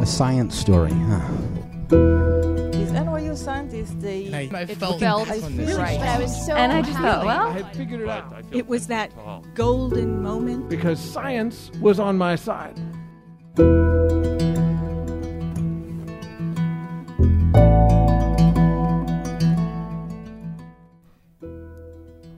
[0.00, 1.20] A science story, huh?
[2.70, 5.68] These NYU scientists, they I, I it felt, felt on this.
[5.68, 5.98] really Right.
[5.98, 8.86] But I was so and I just thought, well, I figured it out It was
[8.86, 9.10] that
[9.54, 10.68] golden moment.
[10.68, 12.78] because science was on my side.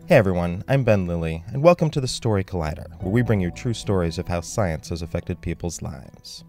[0.06, 3.50] Hey everyone, I'm Ben Lillie, and welcome to the Story Collider, where we bring you
[3.52, 6.42] true stories of how science has affected people's lives.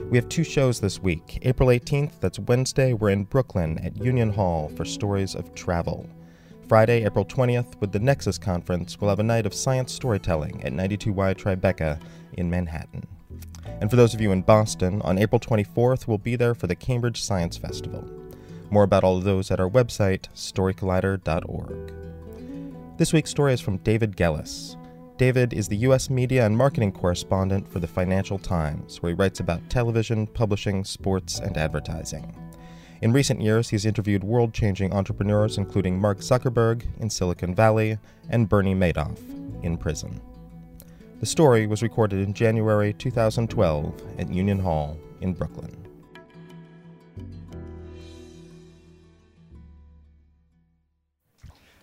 [0.00, 1.38] We have two shows this week.
[1.42, 6.08] April 18th, that's Wednesday, we're in Brooklyn at Union Hall for stories of travel.
[6.68, 10.72] Friday, April 20th, with the Nexus Conference, we'll have a night of science storytelling at
[10.72, 12.00] 92Y Tribeca
[12.34, 13.04] in Manhattan.
[13.80, 16.76] And for those of you in Boston, on April 24th, we'll be there for the
[16.76, 18.04] Cambridge Science Festival.
[18.70, 21.92] More about all of those at our website, storycollider.org.
[22.98, 24.76] This week's story is from David Gelles.
[25.18, 26.10] David is the U.S.
[26.10, 31.38] media and marketing correspondent for the Financial Times, where he writes about television, publishing, sports,
[31.38, 32.36] and advertising.
[33.00, 38.46] In recent years, he's interviewed world changing entrepreneurs including Mark Zuckerberg in Silicon Valley and
[38.46, 39.18] Bernie Madoff
[39.64, 40.20] in prison.
[41.20, 45.74] The story was recorded in January 2012 at Union Hall in Brooklyn.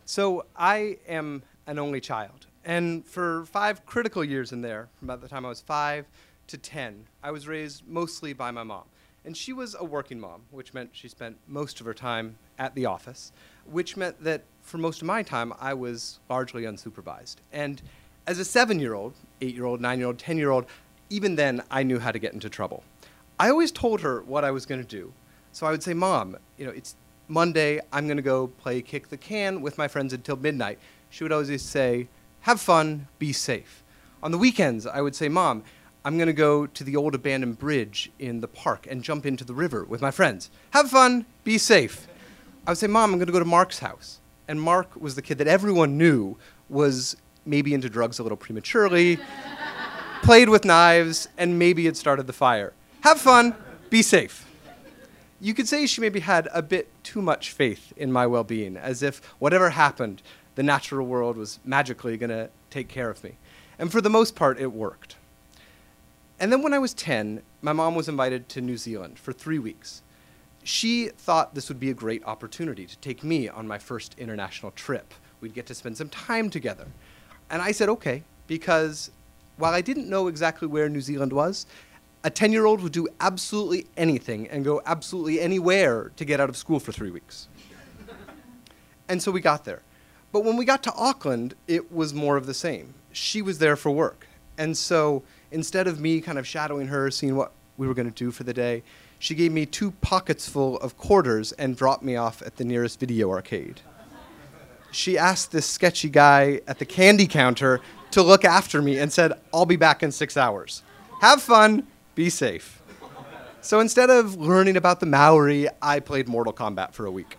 [0.06, 2.46] So I am an only child.
[2.66, 6.06] And for five critical years in there, from about the time I was five
[6.48, 8.84] to 10, I was raised mostly by my mom.
[9.26, 12.76] And she was a working mom, which meant she spent most of her time at
[12.76, 13.32] the office,
[13.66, 17.38] which meant that for most of my time, I was largely unsupervised.
[17.52, 17.82] And
[18.28, 20.66] as a seven year old, eight year old, nine year old, 10 year old,
[21.10, 22.84] even then, I knew how to get into trouble.
[23.40, 25.14] I always told her what I was going to do.
[25.52, 26.96] So I would say, Mom, you know, it's
[27.28, 30.80] Monday, I'm going to go play kick the can with my friends until midnight.
[31.10, 32.08] She would always say,
[32.44, 33.84] Have fun, be safe.
[34.22, 35.64] On the weekends, I would say, Mom,
[36.04, 39.46] I'm going to go to the old abandoned bridge in the park and jump into
[39.46, 40.52] the river with my friends.
[40.72, 42.06] Have fun, be safe.
[42.68, 44.20] I would say, Mom, I'm going to go to Mark's house.
[44.50, 46.36] And Mark was the kid that everyone knew
[46.68, 49.20] was maybe into drugs a little prematurely,
[50.22, 52.74] played with knives, and maybe had started the fire.
[53.04, 53.56] Have fun,
[53.90, 54.46] be safe
[55.44, 58.78] you could say she maybe had a bit too much faith in my well being,
[58.78, 60.22] as if whatever happened,
[60.56, 63.38] the natural world was magically going to take care of me.
[63.80, 65.16] And for the most part, it worked.
[66.40, 69.60] And then when I was 10, my mom was invited to New Zealand for three
[69.60, 70.02] weeks.
[70.64, 74.72] She thought this would be a great opportunity to take me on my first international
[74.72, 75.14] trip.
[75.42, 76.88] We'd get to spend some time together.
[77.50, 79.12] And I said, okay, because
[79.58, 81.66] while I didn't know exactly where New Zealand was,
[82.24, 86.50] a 10 year old would do absolutely anything and go absolutely anywhere to get out
[86.50, 87.48] of school for three weeks.
[89.10, 89.82] and so we got there.
[90.34, 92.96] But when we got to Auckland, it was more of the same.
[93.12, 94.28] She was there for work.
[94.58, 98.16] And so instead of me kind of shadowing her, seeing what we were going to
[98.16, 98.82] do for the day,
[99.20, 103.00] she gave me two pockets full of quarters and dropped me off at the nearest
[103.00, 103.82] video arcade.
[104.92, 107.80] She asked this sketchy guy at the candy counter
[108.12, 110.82] to look after me and said, I'll be back in six hours.
[111.22, 112.82] Have fun, be safe.
[113.62, 117.38] So instead of learning about the Maori, I played Mortal Kombat for a week.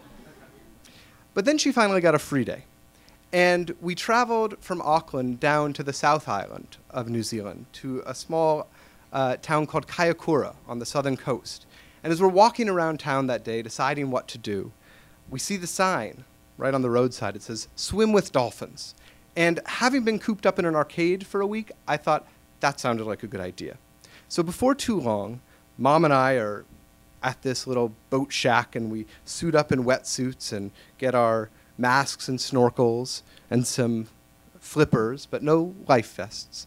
[1.35, 2.65] But then she finally got a free day.
[3.35, 8.15] And we traveled from Auckland down to the South Island of New Zealand to a
[8.15, 8.69] small
[9.13, 11.67] uh, town called Kaikoura on the southern coast.
[12.05, 14.71] And as we're walking around town that day, deciding what to do,
[15.29, 16.23] we see the sign
[16.57, 17.35] right on the roadside.
[17.35, 18.95] It says, Swim with Dolphins.
[19.35, 22.29] And having been cooped up in an arcade for a week, I thought
[22.61, 23.79] that sounded like a good idea.
[24.29, 25.41] So before too long,
[25.77, 26.65] mom and I are
[27.21, 32.29] at this little boat shack and we suit up in wetsuits and get our masks
[32.29, 34.09] and snorkels and some
[34.61, 36.67] flippers, but no life vests.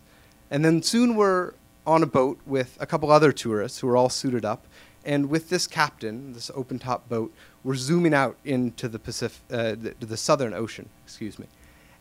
[0.49, 1.53] And then soon we're
[1.85, 4.65] on a boat with a couple other tourists who are all suited up.
[5.05, 9.75] And with this captain, this open top boat, we're zooming out into the Pacific, uh,
[9.75, 11.47] the, the Southern Ocean, excuse me.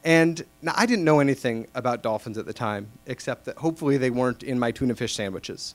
[0.05, 4.11] And now I didn't know anything about dolphins at the time, except that hopefully they
[4.11, 5.75] weren't in my tuna fish sandwiches.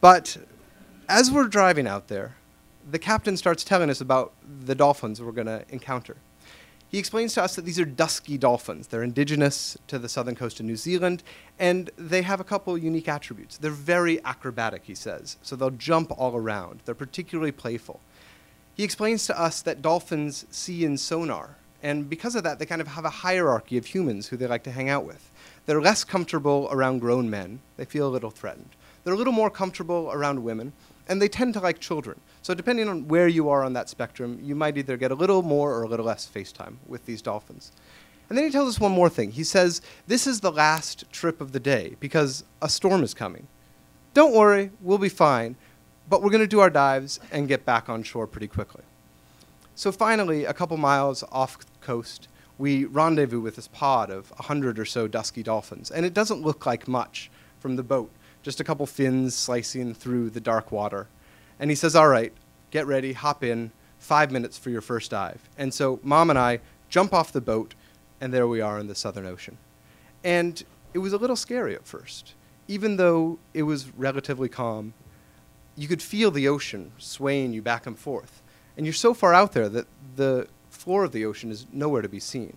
[0.00, 0.36] But
[1.08, 2.36] as we're driving out there,
[2.90, 4.32] the captain starts telling us about
[4.64, 6.16] the dolphins we're going to encounter.
[6.90, 8.88] He explains to us that these are dusky dolphins.
[8.88, 11.22] They're indigenous to the southern coast of New Zealand,
[11.56, 13.56] and they have a couple unique attributes.
[13.56, 16.80] They're very acrobatic, he says, so they'll jump all around.
[16.84, 18.00] They're particularly playful.
[18.74, 22.80] He explains to us that dolphins see in sonar, and because of that, they kind
[22.80, 25.30] of have a hierarchy of humans who they like to hang out with.
[25.66, 28.70] They're less comfortable around grown men, they feel a little threatened.
[29.04, 30.72] They're a little more comfortable around women,
[31.10, 32.20] and they tend to like children.
[32.40, 35.42] So, depending on where you are on that spectrum, you might either get a little
[35.42, 37.72] more or a little less FaceTime with these dolphins.
[38.28, 39.32] And then he tells us one more thing.
[39.32, 43.48] He says, This is the last trip of the day because a storm is coming.
[44.14, 45.56] Don't worry, we'll be fine,
[46.08, 48.82] but we're going to do our dives and get back on shore pretty quickly.
[49.74, 54.78] So finally, a couple miles off coast, we rendezvous with this pod of a hundred
[54.78, 58.10] or so dusky dolphins, and it doesn't look like much from the boat,
[58.42, 61.06] just a couple fins slicing through the dark water.
[61.58, 62.32] And he says, All right,
[62.70, 65.48] get ready, hop in, five minutes for your first dive.
[65.58, 67.74] And so mom and I jump off the boat,
[68.20, 69.58] and there we are in the Southern Ocean.
[70.24, 72.34] And it was a little scary at first.
[72.66, 74.94] Even though it was relatively calm,
[75.76, 78.42] you could feel the ocean swaying you back and forth.
[78.76, 79.86] And you're so far out there that
[80.16, 82.56] the floor of the ocean is nowhere to be seen.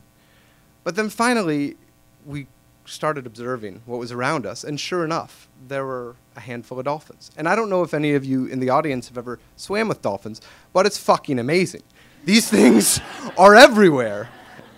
[0.83, 1.77] But then finally,
[2.25, 2.47] we
[2.85, 7.31] started observing what was around us, and sure enough, there were a handful of dolphins.
[7.38, 10.01] And I don't know if any of you in the audience have ever swam with
[10.01, 10.41] dolphins,
[10.74, 11.83] but it's fucking amazing.
[12.25, 13.00] These things
[13.38, 14.30] are everywhere,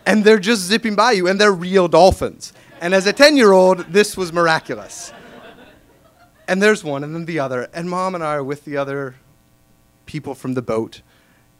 [0.05, 2.53] and they're just zipping by you, and they're real dolphins.
[2.81, 5.11] And as a 10 year old, this was miraculous.
[6.47, 7.69] And there's one, and then the other.
[7.73, 9.15] And mom and I are with the other
[10.05, 11.01] people from the boat,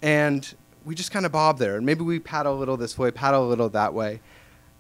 [0.01, 0.53] and
[0.83, 1.75] we just kind of bob there.
[1.77, 4.21] And maybe we paddle a little this way, paddle a little that way.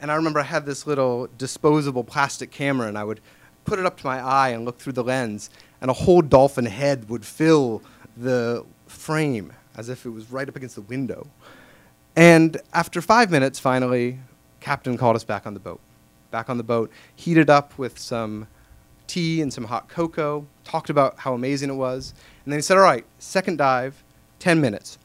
[0.01, 3.21] And I remember I had this little disposable plastic camera, and I would
[3.63, 5.49] put it up to my eye and look through the lens,
[5.81, 7.81] and a whole dolphin head would fill
[8.15, 11.27] the frame as if it was right up against the window.
[12.15, 14.19] And after five minutes, finally,
[14.59, 15.81] Captain called us back on the boat.
[16.31, 18.47] Back on the boat, heated up with some
[19.07, 22.13] tea and some hot cocoa, talked about how amazing it was,
[22.43, 24.03] and then he said, All right, second dive,
[24.39, 24.97] 10 minutes.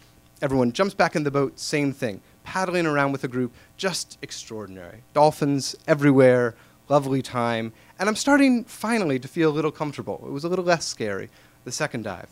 [0.43, 5.05] Everyone jumps back in the boat, same thing paddling around with a group, just extraordinary.
[5.15, 6.57] Dolphins everywhere,
[6.89, 7.73] lovely time.
[7.97, 10.21] And I'm starting finally to feel a little comfortable.
[10.27, 11.31] It was a little less scary
[11.63, 12.27] the second dive.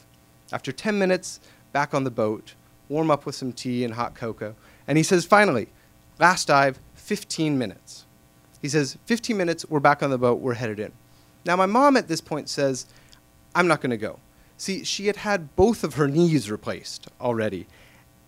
[0.51, 1.39] After 10 minutes,
[1.73, 2.55] back on the boat,
[2.89, 4.57] warm up with some tea and hot cocoa.
[4.89, 5.69] And he says, finally,
[6.19, 8.05] last dive, 15 minutes.
[8.61, 10.91] He says, 15 minutes, we're back on the boat, we're headed in.
[11.45, 12.87] Now, my mom at this point says,
[13.55, 14.19] I'm not going to go.
[14.57, 17.69] See, she had had both of her knees replaced already.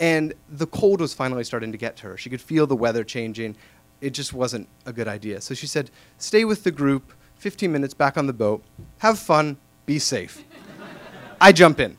[0.00, 2.16] And the cold was finally starting to get to her.
[2.16, 3.54] She could feel the weather changing.
[4.00, 5.42] It just wasn't a good idea.
[5.42, 8.64] So she said, Stay with the group, 15 minutes back on the boat,
[8.98, 10.42] have fun, be safe.
[11.40, 11.98] I jump in.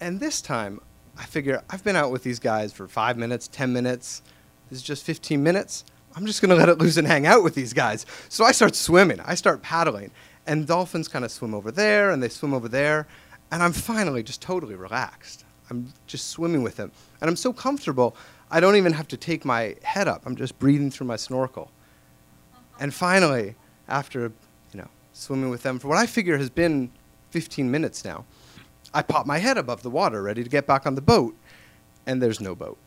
[0.00, 0.80] And this time,
[1.16, 4.22] I figure I've been out with these guys for five minutes, 10 minutes.
[4.68, 5.84] This is just 15 minutes.
[6.16, 8.06] I'm just going to let it loose and hang out with these guys.
[8.28, 10.10] So I start swimming, I start paddling.
[10.46, 13.06] And dolphins kind of swim over there and they swim over there.
[13.50, 15.44] And I'm finally just totally relaxed.
[15.70, 16.92] I'm just swimming with them.
[17.20, 18.16] And I'm so comfortable,
[18.50, 20.22] I don't even have to take my head up.
[20.26, 21.70] I'm just breathing through my snorkel.
[22.78, 23.54] And finally,
[23.88, 24.32] after
[24.72, 26.90] you know, swimming with them for what I figure has been
[27.30, 28.24] 15 minutes now,
[28.92, 31.34] I pop my head above the water, ready to get back on the boat,
[32.06, 32.78] and there's no boat.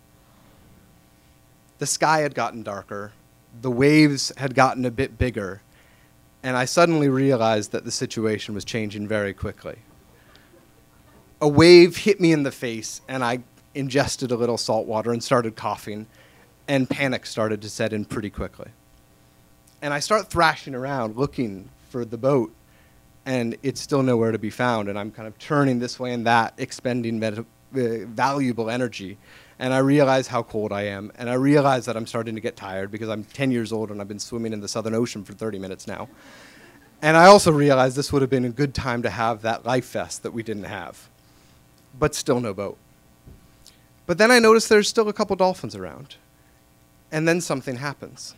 [1.79, 3.11] The sky had gotten darker,
[3.61, 5.61] the waves had gotten a bit bigger,
[6.43, 9.79] and I suddenly realized that the situation was changing very quickly
[11.41, 13.39] a wave hit me in the face, and I
[13.75, 16.07] ingested a little salt water and started coughing,
[16.67, 18.69] and panic started to set in pretty quickly.
[19.81, 22.53] And I start thrashing around looking for the boat,
[23.25, 24.89] and it's still nowhere to be found.
[24.89, 29.17] And I'm kind of turning this way and that, expending uh, valuable energy.
[29.59, 32.55] And I realize how cold I am, and I realize that I'm starting to get
[32.55, 35.33] tired because I'm 10 years old and I've been swimming in the Southern Ocean for
[35.33, 36.09] 30 minutes now.
[37.01, 39.91] And I also realize this would have been a good time to have that life
[39.91, 41.09] vest that we didn't have
[41.99, 42.77] but still no boat.
[44.05, 46.15] But then I notice there's still a couple dolphins around.
[47.11, 48.35] And then something happens.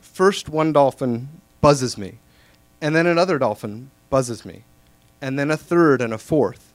[0.00, 1.28] First, one dolphin
[1.60, 2.18] buzzes me,
[2.80, 4.62] and then another dolphin buzzes me,
[5.20, 6.72] and then a third and a fourth.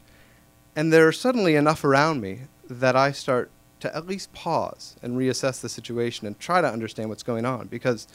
[0.75, 5.17] And there are suddenly enough around me that I start to at least pause and
[5.17, 8.07] reassess the situation and try to understand what's going on because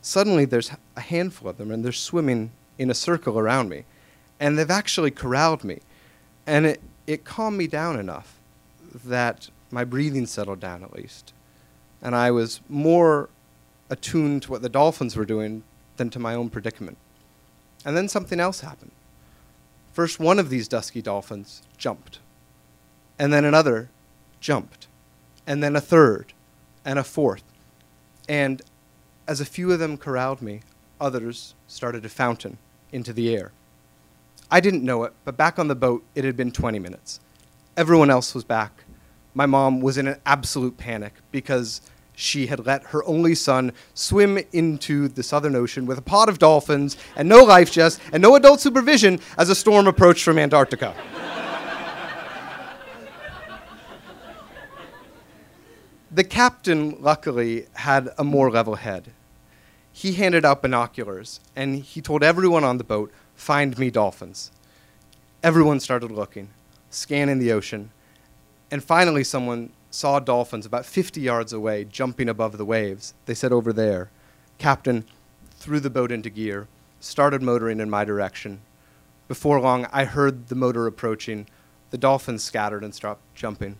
[0.00, 3.84] suddenly there's a handful of them and they're swimming in a circle around me.
[4.40, 5.78] And they've actually corralled me.
[6.46, 8.38] And it, it calmed me down enough
[9.04, 11.32] that my breathing settled down at least.
[12.00, 13.28] And I was more
[13.90, 15.62] attuned to what the dolphins were doing
[15.96, 16.98] than to my own predicament.
[17.84, 18.92] And then something else happened.
[19.92, 22.18] First, one of these dusky dolphins jumped,
[23.18, 23.90] and then another
[24.40, 24.86] jumped,
[25.46, 26.32] and then a third,
[26.84, 27.42] and a fourth.
[28.28, 28.62] And
[29.28, 30.62] as a few of them corralled me,
[31.00, 32.56] others started to fountain
[32.90, 33.52] into the air.
[34.52, 37.20] I didn't know it, but back on the boat, it had been 20 minutes.
[37.74, 38.84] Everyone else was back.
[39.32, 41.80] My mom was in an absolute panic because
[42.14, 46.38] she had let her only son swim into the Southern Ocean with a pod of
[46.38, 50.94] dolphins and no life vest and no adult supervision as a storm approached from Antarctica.
[56.10, 59.12] the captain, luckily, had a more level head.
[59.90, 63.10] He handed out binoculars and he told everyone on the boat
[63.42, 64.52] find me dolphins.
[65.42, 66.48] everyone started looking,
[66.90, 67.90] scanning the ocean.
[68.70, 73.14] And finally, someone saw dolphins about 50 yards away jumping above the waves.
[73.26, 74.10] They said, Over there.
[74.58, 75.04] Captain
[75.56, 76.68] threw the boat into gear,
[77.00, 78.60] started motoring in my direction.
[79.26, 81.48] Before long, I heard the motor approaching.
[81.90, 83.76] The dolphins scattered and stopped jumping.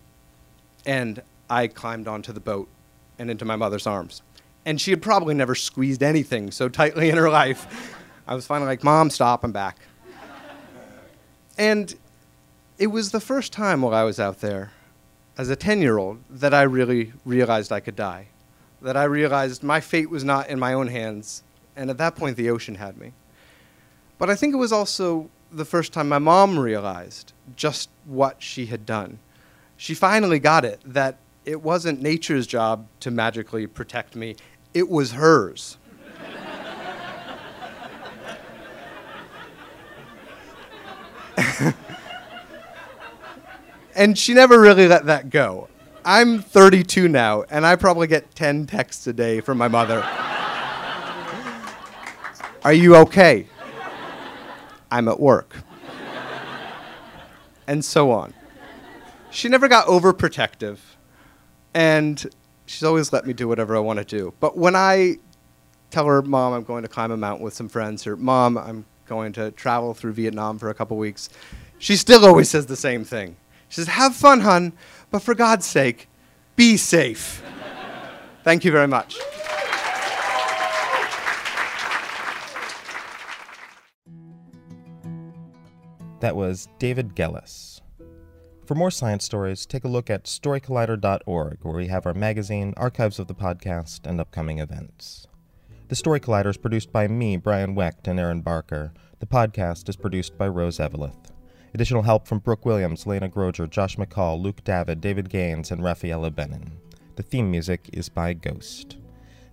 [0.85, 2.67] And I climbed onto the boat
[3.17, 4.23] and into my mother's arms.
[4.65, 7.95] And she had probably never squeezed anything so tightly in her life.
[8.27, 9.79] I was finally like, Mom, stop, I'm back.
[11.57, 11.93] And
[12.77, 14.71] it was the first time while I was out there,
[15.37, 18.27] as a 10 year old, that I really realized I could die.
[18.81, 21.43] That I realized my fate was not in my own hands,
[21.75, 23.13] and at that point, the ocean had me.
[24.17, 28.65] But I think it was also the first time my mom realized just what she
[28.67, 29.19] had done.
[29.77, 34.35] She finally got it that it wasn't nature's job to magically protect me,
[34.73, 35.77] it was hers.
[43.95, 45.69] And she never really let that go.
[46.05, 50.01] I'm 32 now, and I probably get 10 texts a day from my mother.
[52.63, 53.47] Are you okay?
[54.91, 55.55] I'm at work.
[57.67, 58.33] and so on.
[59.31, 60.77] She never got overprotective,
[61.73, 62.25] and
[62.65, 64.33] she's always let me do whatever I want to do.
[64.39, 65.17] But when I
[65.89, 68.85] tell her, Mom, I'm going to climb a mountain with some friends, or Mom, I'm
[69.07, 71.29] going to travel through Vietnam for a couple weeks,
[71.79, 73.35] she still always says the same thing.
[73.73, 74.73] She says, Have fun, hun,
[75.09, 76.07] but for God's sake,
[76.55, 77.41] be safe.
[78.43, 79.17] Thank you very much.
[86.19, 87.81] That was David Gelles.
[88.67, 93.17] For more science stories, take a look at storycollider.org, where we have our magazine, archives
[93.17, 95.25] of the podcast, and upcoming events.
[95.87, 98.93] The Story Collider is produced by me, Brian Wecht, and Erin Barker.
[99.17, 101.32] The podcast is produced by Rose Eveleth.
[101.73, 106.29] Additional help from Brooke Williams, Lena Groeger, Josh McCall, Luke David, David Gaines, and Rafaela
[106.29, 106.71] Benin.
[107.15, 108.97] The theme music is by Ghost.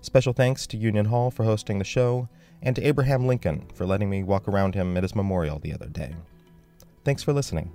[0.03, 2.29] Special thanks to Union Hall for hosting the show,
[2.63, 5.89] and to Abraham Lincoln for letting me walk around him at his memorial the other
[5.89, 6.15] day.
[7.05, 7.73] Thanks for listening.